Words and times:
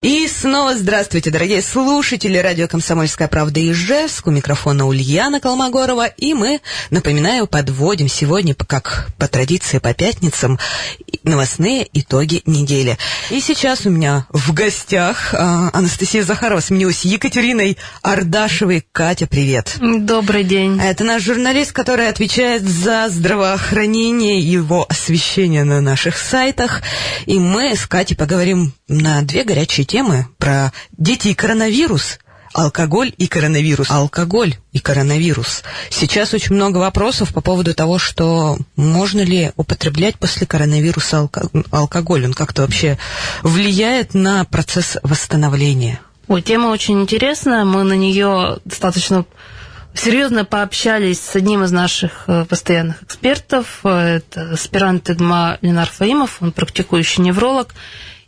И 0.00 0.28
снова 0.28 0.76
здравствуйте, 0.76 1.32
дорогие 1.32 1.60
слушатели 1.60 2.38
радио 2.38 2.68
«Комсомольская 2.68 3.26
правда» 3.26 3.60
Ижевск. 3.60 4.28
У 4.28 4.30
микрофона 4.30 4.86
Ульяна 4.86 5.40
Колмогорова. 5.40 6.06
И 6.06 6.34
мы, 6.34 6.60
напоминаю, 6.90 7.48
подводим 7.48 8.06
сегодня, 8.06 8.54
как 8.54 9.08
по 9.18 9.26
традиции 9.26 9.78
по 9.78 9.92
пятницам, 9.94 10.60
новостные 11.24 11.88
итоги 11.92 12.42
недели. 12.46 12.96
И 13.30 13.40
сейчас 13.40 13.86
у 13.86 13.90
меня 13.90 14.28
в 14.30 14.54
гостях 14.54 15.34
а, 15.34 15.70
Анастасия 15.72 16.22
Захарова 16.22 16.60
сменилась 16.60 17.04
Екатериной 17.04 17.76
Ардашевой. 18.00 18.84
Катя, 18.92 19.26
привет. 19.26 19.78
Добрый 19.80 20.44
день. 20.44 20.80
Это 20.80 21.02
наш 21.02 21.24
журналист, 21.24 21.72
который 21.72 22.08
отвечает 22.08 22.62
за 22.62 23.08
здравоохранение 23.08 24.38
его 24.38 24.86
освещение 24.88 25.64
на 25.64 25.80
наших 25.80 26.18
сайтах. 26.18 26.82
И 27.26 27.40
мы 27.40 27.74
с 27.74 27.84
Катей 27.84 28.16
поговорим 28.16 28.72
на 28.88 29.22
две 29.22 29.44
горячие 29.44 29.84
темы 29.84 30.26
про 30.38 30.72
дети 30.96 31.28
и 31.28 31.34
коронавирус, 31.34 32.18
алкоголь 32.54 33.12
и 33.16 33.26
коронавирус. 33.26 33.90
Алкоголь 33.90 34.56
и 34.72 34.80
коронавирус. 34.80 35.62
Сейчас 35.90 36.34
очень 36.34 36.54
много 36.54 36.78
вопросов 36.78 37.32
по 37.32 37.40
поводу 37.40 37.74
того, 37.74 37.98
что 37.98 38.58
можно 38.76 39.20
ли 39.20 39.52
употреблять 39.56 40.18
после 40.18 40.46
коронавируса 40.46 41.18
алко 41.18 41.48
алкоголь. 41.70 42.24
Он 42.24 42.34
как-то 42.34 42.62
вообще 42.62 42.98
влияет 43.42 44.14
на 44.14 44.44
процесс 44.44 44.96
восстановления. 45.02 46.00
Ой, 46.26 46.42
тема 46.42 46.68
очень 46.68 47.00
интересная. 47.00 47.64
Мы 47.64 47.84
на 47.84 47.94
нее 47.94 48.58
достаточно 48.64 49.24
серьезно 49.94 50.44
пообщались 50.44 51.20
с 51.20 51.34
одним 51.36 51.64
из 51.64 51.72
наших 51.72 52.24
э, 52.26 52.44
постоянных 52.44 53.02
экспертов. 53.02 53.80
Это 53.84 54.52
аспирант 54.52 55.08
ИГМА 55.10 55.58
Ленар 55.62 55.88
Фаимов, 55.88 56.38
он 56.40 56.52
практикующий 56.52 57.22
невролог. 57.22 57.74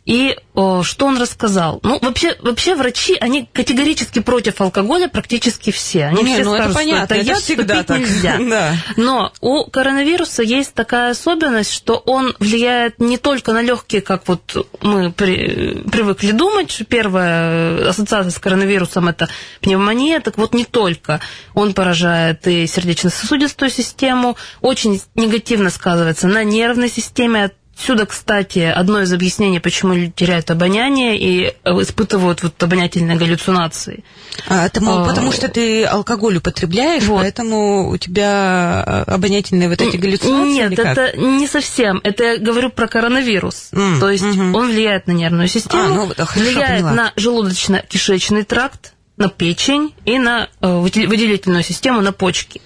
И 0.05 0.35
о, 0.55 0.81
что 0.81 1.05
он 1.05 1.17
рассказал? 1.17 1.79
Ну, 1.83 1.99
вообще, 2.01 2.35
вообще 2.41 2.75
врачи, 2.75 3.15
они 3.21 3.47
категорически 3.53 4.19
против 4.19 4.59
алкоголя 4.59 5.07
практически 5.07 5.71
все. 5.71 6.05
Они 6.05 6.23
Не, 6.23 6.33
все 6.33 6.43
ну 6.43 6.55
скажут, 6.55 6.71
это 6.71 6.75
понятно, 6.75 7.05
что 7.05 7.13
это, 7.13 7.15
это 7.15 7.27
яд, 7.27 7.39
всегда 7.39 7.83
так. 7.83 7.99
нельзя. 7.99 8.37
да. 8.49 8.75
Но 8.97 9.31
у 9.41 9.65
коронавируса 9.65 10.41
есть 10.41 10.73
такая 10.73 11.11
особенность, 11.11 11.71
что 11.71 11.97
он 11.97 12.35
влияет 12.39 12.99
не 12.99 13.17
только 13.17 13.53
на 13.53 13.61
легкие, 13.61 14.01
как 14.01 14.27
вот 14.27 14.67
мы 14.81 15.11
при, 15.11 15.83
привыкли 15.89 16.31
думать, 16.31 16.71
что 16.71 16.83
первая 16.83 17.89
ассоциация 17.89 18.31
с 18.31 18.39
коронавирусом 18.39 19.07
это 19.07 19.29
пневмония, 19.61 20.19
так 20.19 20.37
вот 20.37 20.55
не 20.55 20.65
только. 20.65 21.21
Он 21.53 21.73
поражает 21.73 22.47
и 22.47 22.65
сердечно-сосудистую 22.65 23.69
систему, 23.69 24.35
очень 24.61 24.99
негативно 25.13 25.69
сказывается 25.69 26.27
на 26.27 26.43
нервной 26.43 26.89
системе, 26.89 27.51
Отсюда, 27.81 28.05
кстати, 28.05 28.59
одно 28.59 29.01
из 29.01 29.11
объяснений, 29.11 29.59
почему 29.59 29.95
люди 29.95 30.11
теряют 30.15 30.51
обоняние 30.51 31.17
и 31.17 31.55
э, 31.63 31.71
испытывают 31.81 32.43
вот 32.43 32.61
обонятельные 32.61 33.17
галлюцинации. 33.17 34.03
А, 34.47 34.67
это, 34.67 34.83
мол, 34.83 34.99
А, 34.99 35.07
потому 35.07 35.31
что 35.31 35.47
ты 35.49 35.83
алкоголь 35.85 36.37
употребляешь, 36.37 37.01
вот. 37.05 37.21
поэтому 37.21 37.89
у 37.89 37.97
тебя 37.97 38.83
а, 38.85 39.03
обонятельные 39.07 39.67
вот 39.67 39.81
эти 39.81 39.97
галлюцинации? 39.97 40.53
Нет, 40.53 40.77
это 40.77 41.17
не 41.17 41.47
совсем. 41.47 41.99
Это 42.03 42.23
я 42.23 42.37
говорю 42.37 42.69
про 42.69 42.87
коронавирус. 42.87 43.69
М, 43.71 43.99
То 43.99 44.11
есть 44.11 44.23
мгм. 44.25 44.53
он 44.53 44.67
влияет 44.67 45.07
на 45.07 45.13
нервную 45.13 45.47
систему, 45.47 45.83
А, 45.83 45.87
ну, 45.87 46.11
да, 46.15 46.27
влияет 46.35 46.83
поняла. 46.83 46.91
на 46.91 47.13
желудочно-кишечный 47.15 48.43
тракт, 48.43 48.93
на 49.17 49.27
печень 49.27 49.95
и 50.05 50.19
на 50.19 50.49
э, 50.61 50.67
выдел- 50.67 51.07
выделительную 51.07 51.63
систему, 51.63 52.01
на 52.01 52.11
почки. 52.11 52.61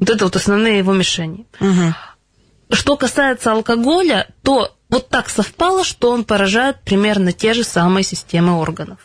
Вот 0.00 0.10
это 0.10 0.24
вот 0.24 0.34
основные 0.34 0.78
его 0.78 0.92
мишени. 0.92 1.46
Мгм. 1.60 1.94
Что 2.70 2.96
касается 2.96 3.52
алкоголя, 3.52 4.26
то 4.42 4.72
вот 4.88 5.08
так 5.08 5.28
совпало, 5.28 5.84
что 5.84 6.10
он 6.10 6.24
поражает 6.24 6.80
примерно 6.84 7.32
те 7.32 7.54
же 7.54 7.64
самые 7.64 8.04
системы 8.04 8.58
органов. 8.60 8.98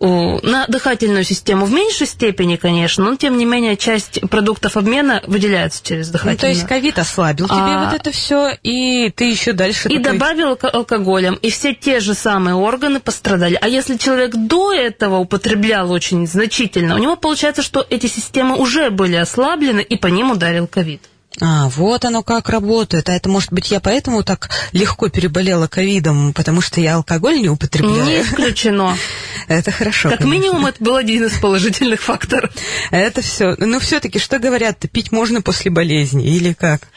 На 0.00 0.66
дыхательную 0.66 1.22
систему 1.24 1.66
в 1.66 1.72
меньшей 1.72 2.06
степени, 2.08 2.56
конечно, 2.56 3.04
но 3.04 3.16
тем 3.16 3.38
не 3.38 3.44
менее 3.44 3.76
часть 3.76 4.20
продуктов 4.28 4.76
обмена 4.76 5.22
выделяется 5.26 5.82
через 5.84 6.08
Ну, 6.08 6.14
дыхательную. 6.14 6.38
то 6.40 6.48
есть 6.48 6.66
ковид 6.66 6.98
ослабил 6.98 7.46
тебе 7.46 7.56
А- 7.58 7.84
вот 7.90 7.94
это 8.00 8.10
все, 8.10 8.50
и 8.64 9.08
ты 9.10 9.30
еще 9.30 9.52
дальше 9.52 9.88
И 9.88 9.98
такой- 10.00 10.18
добавил 10.18 10.48
алко- 10.54 10.68
алкоголем, 10.68 11.34
и 11.40 11.48
все 11.48 11.74
те 11.74 12.00
же 12.00 12.14
самые 12.14 12.56
органы 12.56 12.98
пострадали. 12.98 13.56
А 13.60 13.68
если 13.68 13.96
человек 13.96 14.32
до 14.34 14.72
этого 14.72 15.18
употреблял 15.18 15.90
очень 15.92 16.26
значительно, 16.26 16.96
у 16.96 16.98
него 16.98 17.14
получается, 17.16 17.62
что 17.62 17.86
эти 17.88 18.06
системы 18.08 18.56
уже 18.56 18.90
были 18.90 19.14
ослаблены, 19.14 19.80
и 19.80 19.96
по 19.96 20.08
ним 20.08 20.32
ударил 20.32 20.66
ковид. 20.66 21.02
А, 21.40 21.68
вот 21.68 22.04
оно 22.04 22.22
как 22.22 22.48
работает. 22.48 23.08
А 23.08 23.12
это, 23.12 23.28
может 23.28 23.52
быть, 23.52 23.70
я 23.70 23.80
поэтому 23.80 24.22
так 24.22 24.50
легко 24.72 25.08
переболела 25.08 25.66
ковидом, 25.66 26.32
потому 26.32 26.60
что 26.60 26.80
я 26.80 26.94
алкоголь 26.94 27.36
не 27.36 27.42
Не 27.42 27.48
употребляю? 27.50 28.22
исключено. 28.22 28.96
Это 29.48 29.70
хорошо. 29.70 30.10
Как 30.10 30.20
конечно. 30.20 30.32
минимум, 30.40 30.66
это 30.66 30.82
был 30.82 30.96
один 30.96 31.24
из 31.24 31.32
положительных 31.38 32.00
факторов. 32.02 32.50
Это 32.90 33.20
все. 33.20 33.56
Ну, 33.58 33.78
все-таки, 33.80 34.18
что 34.18 34.38
говорят, 34.38 34.78
пить 34.90 35.12
можно 35.12 35.42
после 35.42 35.70
болезни 35.70 36.24
или 36.24 36.52
как? 36.52 36.88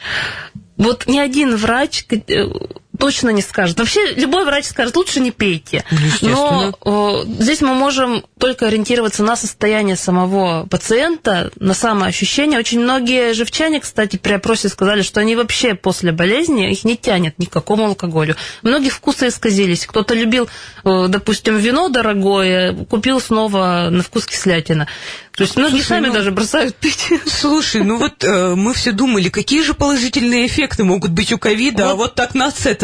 Вот 0.76 1.06
ни 1.08 1.18
один 1.18 1.56
врач 1.56 2.06
э, 2.08 2.44
точно 2.98 3.30
не 3.30 3.42
скажет. 3.42 3.78
Вообще, 3.78 4.14
любой 4.14 4.44
врач 4.44 4.66
скажет, 4.66 4.96
лучше 4.96 5.20
не 5.20 5.30
пейте. 5.30 5.84
Ну. 6.20 6.74
Но 6.84 7.22
э, 7.24 7.24
здесь 7.40 7.60
мы 7.60 7.74
можем 7.74 8.24
только 8.38 8.66
ориентироваться 8.66 9.22
на 9.22 9.36
состояние 9.36 9.96
самого 9.96 10.66
пациента, 10.66 11.50
на 11.58 11.74
самоощущение. 11.74 12.58
Очень 12.58 12.80
многие 12.80 13.32
живчане, 13.34 13.80
кстати, 13.80 14.16
при 14.16 14.32
опросе 14.32 14.68
сказали, 14.68 15.02
что 15.02 15.20
они 15.20 15.36
вообще 15.36 15.74
после 15.74 16.12
болезни, 16.12 16.70
их 16.70 16.84
не 16.84 16.96
тянет 16.96 17.38
ни 17.38 17.44
к 17.44 17.50
какому 17.50 17.86
алкоголю. 17.86 18.36
Многих 18.62 18.92
вкусы 18.92 19.28
исказились. 19.28 19.86
Кто-то 19.86 20.14
любил, 20.14 20.48
э, 20.84 21.06
допустим, 21.08 21.56
вино 21.56 21.88
дорогое, 21.88 22.74
купил 22.84 23.20
снова 23.20 23.88
на 23.90 24.02
вкус 24.02 24.26
кислятина. 24.26 24.88
То 25.38 25.44
есть 25.44 25.56
многие 25.56 25.76
Слушай, 25.76 25.86
сами 25.86 26.06
ну- 26.08 26.14
даже 26.14 26.32
бросают 26.32 26.74
пить. 26.74 27.06
Слушай, 27.26 27.84
ну 27.84 27.96
вот 27.96 28.24
э, 28.24 28.56
мы 28.56 28.74
все 28.74 28.90
думали, 28.90 29.28
какие 29.28 29.62
же 29.62 29.72
положительные 29.72 30.48
эффекты 30.48 30.82
могут 30.82 31.12
быть 31.12 31.32
у 31.32 31.38
ковида, 31.38 31.92
а 31.92 31.94
вот 31.94 32.16
так 32.16 32.34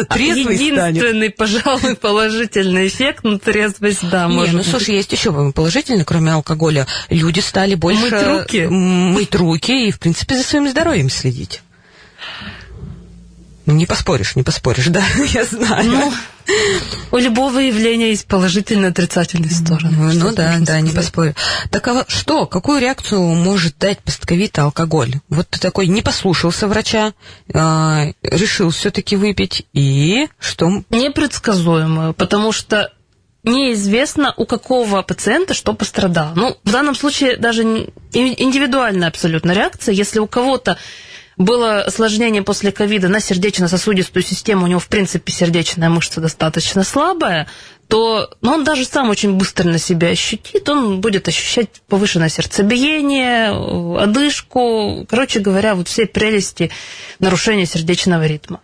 нация-то 0.08 0.14
трезвый 0.14 0.56
станет. 0.56 0.96
Единственный, 0.96 1.30
пожалуй, 1.30 1.96
положительный 1.96 2.86
эффект 2.86 3.24
на 3.24 3.38
трезвость, 3.38 4.08
да, 4.10 4.26
Не, 4.26 4.34
может 4.34 4.52
ну 4.52 4.58
быть. 4.60 4.68
слушай, 4.68 4.94
есть 4.94 5.12
еще 5.12 5.52
положительный, 5.52 6.04
кроме 6.04 6.32
алкоголя. 6.32 6.86
Люди 7.10 7.40
стали 7.40 7.74
больше 7.74 8.02
Мыть 8.02 8.26
руки. 8.26 8.66
мыть 8.66 9.34
руки 9.34 9.88
и, 9.88 9.90
в 9.90 9.98
принципе, 9.98 10.36
за 10.36 10.42
своим 10.44 10.68
здоровьем 10.68 11.10
следить. 11.10 11.62
Ну, 13.66 13.72
Не 13.74 13.86
поспоришь, 13.86 14.36
не 14.36 14.42
поспоришь, 14.42 14.86
да, 14.88 15.02
я 15.32 15.44
знаю. 15.44 15.90
Ну, 15.90 16.12
у 17.12 17.16
любого 17.16 17.58
явления 17.58 18.10
есть 18.10 18.26
положительные 18.26 18.88
и 18.88 18.90
отрицательные 18.90 19.50
стороны. 19.50 19.96
Ну, 19.96 20.12
ну 20.12 20.34
да, 20.34 20.56
да, 20.60 20.80
не 20.80 20.90
сказать? 20.90 21.06
поспорю. 21.06 21.34
Так 21.70 21.88
а 21.88 22.04
что, 22.08 22.46
какую 22.46 22.80
реакцию 22.80 23.20
может 23.22 23.78
дать 23.78 24.00
постковид 24.00 24.58
алкоголь? 24.58 25.14
Вот 25.30 25.48
ты 25.48 25.58
такой 25.58 25.86
не 25.86 26.02
послушался 26.02 26.68
врача, 26.68 27.14
а, 27.54 28.06
решил 28.22 28.70
все-таки 28.70 29.16
выпить, 29.16 29.66
и 29.72 30.28
что? 30.38 30.82
Непредсказуемую, 30.90 32.12
потому 32.12 32.52
что 32.52 32.92
неизвестно, 33.44 34.34
у 34.36 34.46
какого 34.46 35.02
пациента 35.02 35.54
что 35.54 35.74
пострадало. 35.74 36.32
Ну, 36.34 36.56
в 36.64 36.70
данном 36.70 36.94
случае 36.94 37.36
даже 37.36 37.64
не- 37.64 37.88
индивидуальная 38.12 39.08
абсолютно 39.08 39.52
реакция. 39.52 39.94
Если 39.94 40.18
у 40.18 40.26
кого-то 40.26 40.76
было 41.36 41.82
осложнение 41.82 42.42
после 42.42 42.72
ковида 42.72 43.08
на 43.08 43.20
сердечно-сосудистую 43.20 44.22
систему, 44.22 44.64
у 44.64 44.66
него, 44.68 44.80
в 44.80 44.88
принципе, 44.88 45.32
сердечная 45.32 45.88
мышца 45.88 46.20
достаточно 46.20 46.84
слабая, 46.84 47.48
то 47.88 48.30
ну, 48.40 48.52
он 48.52 48.64
даже 48.64 48.84
сам 48.84 49.10
очень 49.10 49.34
быстро 49.34 49.68
на 49.68 49.78
себя 49.78 50.08
ощутит, 50.08 50.68
он 50.68 51.00
будет 51.00 51.28
ощущать 51.28 51.68
повышенное 51.88 52.28
сердцебиение, 52.28 53.50
одышку, 54.00 55.06
короче 55.08 55.40
говоря, 55.40 55.74
вот 55.74 55.88
все 55.88 56.06
прелести 56.06 56.70
нарушения 57.18 57.66
сердечного 57.66 58.26
ритма. 58.26 58.60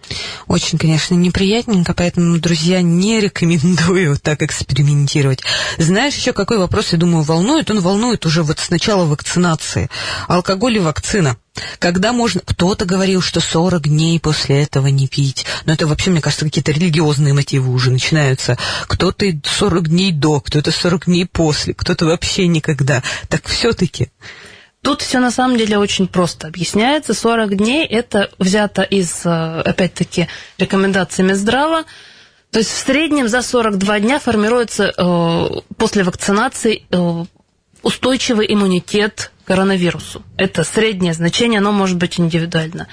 Очень, 0.47 0.79
конечно, 0.79 1.15
неприятненько, 1.15 1.95
поэтому, 1.95 2.39
друзья, 2.39 2.81
не 2.83 3.21
рекомендую 3.21 4.19
так 4.23 4.43
экспериментировать. 4.43 5.43
Знаешь, 5.79 6.15
еще 6.15 6.33
какой 6.33 6.59
вопрос, 6.59 6.93
я 6.93 6.99
думаю, 6.99 7.23
волнует? 7.23 7.71
Он 7.71 7.81
волнует 7.81 8.27
уже 8.27 8.43
вот 8.43 8.59
с 8.59 8.71
начала 8.71 9.05
вакцинации. 9.05 9.91
Алкоголь 10.29 10.77
и 10.77 10.81
вакцина. 10.81 11.37
Когда 11.79 12.13
можно... 12.13 12.41
Кто-то 12.45 12.85
говорил, 12.85 13.21
что 13.23 13.41
40 13.41 13.83
дней 13.83 14.21
после 14.21 14.63
этого 14.63 14.89
не 14.89 15.09
пить. 15.09 15.45
Но 15.65 15.73
это 15.73 15.87
вообще, 15.87 16.11
мне 16.11 16.21
кажется, 16.21 16.45
какие-то 16.45 16.73
религиозные 16.73 17.35
мотивы 17.35 17.73
уже 17.73 17.91
начинаются. 17.91 18.59
Кто-то 18.87 19.27
и 19.27 19.39
40 19.43 19.89
дней 19.89 20.13
до, 20.13 20.41
кто-то 20.41 20.71
40 20.71 21.07
дней 21.07 21.27
после, 21.27 21.75
кто-то 21.75 22.07
вообще 22.07 22.47
никогда. 22.47 23.03
Так 23.29 23.47
все-таки... 23.49 24.09
Тут 24.83 25.03
все 25.03 25.19
на 25.19 25.31
самом 25.31 25.59
деле 25.59 25.77
очень 25.77 26.09
просто 26.09 26.47
объясняется. 26.47 27.13
40 27.13 27.57
дней 27.57 27.87
это 27.87 28.31
взято 28.39 28.81
из, 28.83 29.27
э, 29.27 29.61
опять-таки, 29.61 30.27
рекомендаций 30.57 31.23
Минздрава. 31.23 31.85
То 32.51 32.61
есть 32.61 32.71
в 32.71 32.79
среднем 32.79 33.29
за 33.29 33.43
42 33.43 34.01
дня 34.01 34.19
формируется 34.19 34.93
э, 34.97 35.61
после 35.77 36.03
вакцинации 36.03 36.85
э, 36.91 37.25
устойчивый 37.83 38.53
иммунитет 38.53 39.33
коронавирусу. 39.51 40.23
Это 40.37 40.63
среднее 40.63 41.13
значение, 41.13 41.59
оно 41.59 41.73
может 41.73 41.97
быть 41.97 42.21
индивидуально. 42.21 42.87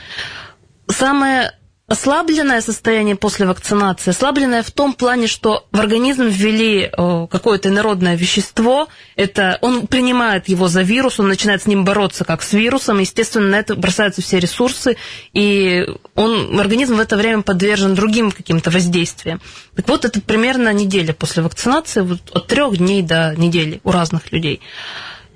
Самое 0.87 1.51
ослабленное 1.87 2.61
состояние 2.61 3.15
после 3.15 3.45
вакцинации, 3.45 4.09
ослабленное 4.09 4.63
в 4.63 4.71
том 4.71 4.93
плане, 4.93 5.27
что 5.27 5.67
в 5.71 5.79
организм 5.79 6.25
ввели 6.25 6.89
какое-то 7.29 7.69
инородное 7.69 8.15
вещество, 8.15 8.87
это 9.15 9.59
он 9.61 9.85
принимает 9.85 10.49
его 10.49 10.67
за 10.67 10.81
вирус, 10.81 11.19
он 11.19 11.27
начинает 11.27 11.61
с 11.61 11.67
ним 11.67 11.85
бороться 11.85 12.25
как 12.25 12.41
с 12.41 12.53
вирусом, 12.53 12.97
естественно, 12.97 13.49
на 13.49 13.59
это 13.59 13.75
бросаются 13.75 14.23
все 14.23 14.39
ресурсы, 14.39 14.97
и 15.33 15.85
он, 16.15 16.59
организм 16.59 16.95
в 16.95 16.99
это 16.99 17.17
время 17.17 17.43
подвержен 17.43 17.93
другим 17.93 18.31
каким-то 18.31 18.71
воздействиям. 18.71 19.39
Так 19.75 19.87
вот, 19.87 20.05
это 20.05 20.19
примерно 20.21 20.73
неделя 20.73 21.13
после 21.13 21.43
вакцинации, 21.43 22.01
вот 22.01 22.21
от 22.33 22.47
трех 22.47 22.77
дней 22.77 23.03
до 23.03 23.35
недели 23.37 23.79
у 23.83 23.91
разных 23.91 24.31
людей. 24.31 24.59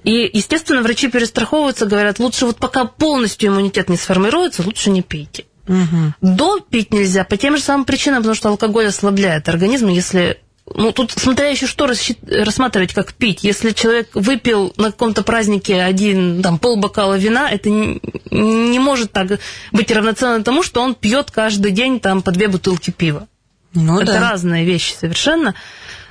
И, 0.03 0.29
естественно, 0.33 0.81
врачи 0.81 1.09
перестраховываются, 1.09 1.85
говорят, 1.85 2.19
лучше 2.19 2.45
вот 2.45 2.57
пока 2.57 2.85
полностью 2.85 3.49
иммунитет 3.49 3.89
не 3.89 3.97
сформируется, 3.97 4.63
лучше 4.63 4.89
не 4.89 5.01
пейте. 5.01 5.45
Угу. 5.67 6.13
До 6.21 6.59
пить 6.59 6.91
нельзя 6.91 7.23
по 7.23 7.37
тем 7.37 7.55
же 7.55 7.63
самым 7.63 7.85
причинам, 7.85 8.19
потому 8.19 8.35
что 8.35 8.49
алкоголь 8.49 8.87
ослабляет 8.87 9.47
организм, 9.47 9.89
если 9.89 10.39
ну, 10.73 10.91
тут 10.91 11.11
смотря 11.11 11.49
еще 11.49 11.67
что 11.67 11.87
рассматривать, 11.87 12.93
как 12.93 13.13
пить. 13.13 13.43
Если 13.43 13.71
человек 13.71 14.09
выпил 14.13 14.73
на 14.77 14.91
каком-то 14.91 15.23
празднике 15.23 15.81
один, 15.81 16.41
там, 16.41 16.59
полбокала 16.59 17.15
вина, 17.15 17.49
это 17.49 17.69
не, 17.69 17.99
не 18.29 18.79
может 18.79 19.11
так 19.11 19.39
быть 19.71 19.91
равноценно 19.91 20.43
тому, 20.43 20.63
что 20.63 20.81
он 20.81 20.95
пьет 20.95 21.31
каждый 21.31 21.71
день 21.71 21.99
там 21.99 22.21
по 22.21 22.31
две 22.31 22.47
бутылки 22.47 22.91
пива. 22.91 23.27
Ну, 23.73 23.99
это 23.99 24.13
да. 24.13 24.31
разные 24.31 24.65
вещи 24.65 24.93
совершенно. 24.93 25.55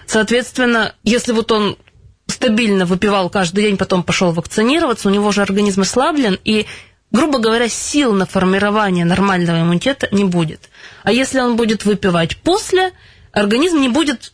Соответственно, 0.06 0.94
если 1.04 1.32
вот 1.32 1.52
он 1.52 1.76
стабильно 2.40 2.87
выпивал 2.87 3.28
каждый 3.28 3.64
день, 3.64 3.76
потом 3.76 4.02
пошел 4.02 4.32
вакцинироваться, 4.32 5.08
у 5.08 5.12
него 5.12 5.31
же 5.31 5.42
организм 5.42 5.82
ослаблен, 5.82 6.38
и 6.42 6.64
грубо 7.10 7.38
говоря, 7.38 7.69
сил 7.69 8.14
на 8.14 8.25
формирование 8.25 9.04
нормального 9.04 9.60
иммунитета 9.60 10.08
не 10.10 10.25
будет. 10.25 10.70
А 11.02 11.12
если 11.12 11.38
он 11.38 11.56
будет 11.56 11.84
выпивать 11.84 12.38
после, 12.38 12.92
организм 13.32 13.82
не 13.82 13.90
будет 13.90 14.32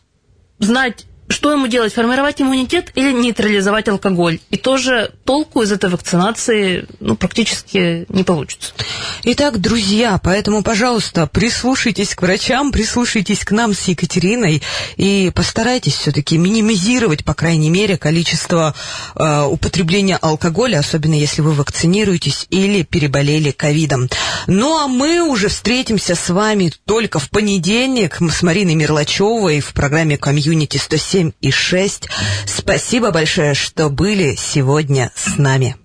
знать, 0.59 1.05
что 1.29 1.51
ему 1.51 1.67
делать, 1.67 1.93
формировать 1.93 2.41
иммунитет 2.41 2.91
или 2.95 3.11
нейтрализовать 3.11 3.87
алкоголь. 3.89 4.39
И 4.49 4.57
тоже 4.57 5.11
толку 5.25 5.61
из 5.61 5.71
этой 5.71 5.89
вакцинации 5.89 6.87
ну, 6.99 7.15
практически 7.15 8.05
не 8.09 8.23
получится. 8.23 8.73
Итак, 9.23 9.59
друзья, 9.59 10.19
поэтому, 10.23 10.63
пожалуйста, 10.63 11.27
прислушайтесь 11.27 12.15
к 12.15 12.21
врачам, 12.21 12.71
прислушайтесь 12.71 13.43
к 13.43 13.51
нам 13.51 13.73
с 13.73 13.83
Екатериной 13.83 14.63
и 14.95 15.31
постарайтесь 15.35 15.95
все-таки 15.95 16.37
минимизировать, 16.37 17.25
по 17.25 17.33
крайней 17.33 17.69
мере, 17.69 17.97
количество 17.97 18.73
э, 19.15 19.41
употребления 19.43 20.17
алкоголя, 20.17 20.79
особенно 20.79 21.15
если 21.15 21.41
вы 21.41 21.51
вакцинируетесь 21.53 22.47
или 22.49 22.83
переболели 22.83 23.51
ковидом. 23.51 24.09
Ну 24.47 24.77
а 24.77 24.87
мы 24.87 25.21
уже 25.21 25.49
встретимся 25.49 26.15
с 26.15 26.29
вами 26.29 26.71
только 26.85 27.19
в 27.19 27.29
понедельник 27.29 28.17
с 28.21 28.41
Мариной 28.43 28.75
Мерлачевой 28.75 29.59
в 29.59 29.73
программе 29.73 30.17
«Комьюнити 30.17 30.77
107 30.77 31.16
и 31.41 31.49
6». 31.49 32.07
Спасибо 32.45 33.11
большое, 33.11 33.53
что 33.53 33.89
были 33.89 34.35
сегодня 34.35 35.11
с 35.15 35.37
нами. 35.37 35.75